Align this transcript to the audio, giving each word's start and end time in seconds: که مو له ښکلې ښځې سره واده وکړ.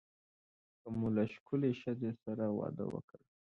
که 0.81 0.87
مو 0.97 1.07
له 1.15 1.23
ښکلې 1.33 1.71
ښځې 1.81 2.11
سره 2.23 2.43
واده 2.59 2.85
وکړ. 2.93 3.19